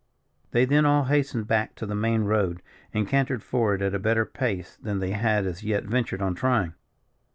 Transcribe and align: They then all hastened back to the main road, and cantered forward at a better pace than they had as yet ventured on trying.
They 0.49 0.65
then 0.65 0.83
all 0.83 1.03
hastened 1.03 1.45
back 1.47 1.75
to 1.75 1.85
the 1.85 1.93
main 1.93 2.23
road, 2.23 2.63
and 2.91 3.07
cantered 3.07 3.43
forward 3.43 3.83
at 3.83 3.93
a 3.93 3.99
better 3.99 4.25
pace 4.25 4.75
than 4.81 4.97
they 4.97 5.11
had 5.11 5.45
as 5.45 5.61
yet 5.61 5.83
ventured 5.85 6.23
on 6.23 6.33
trying. 6.33 6.73